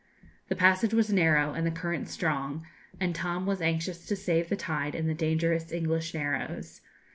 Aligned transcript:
The 0.47 0.55
passage 0.55 0.95
was 0.95 1.13
narrow, 1.13 1.53
and 1.53 1.63
the 1.63 1.69
current 1.69 2.09
strong, 2.09 2.65
and 2.99 3.13
Tom 3.13 3.45
was 3.45 3.61
anxious 3.61 4.07
to 4.07 4.15
save 4.15 4.49
the 4.49 4.55
tide 4.55 4.95
in 4.95 5.05
the 5.05 5.13
dangerous 5.13 5.71
English 5.71 6.15
Narrows. 6.15 6.81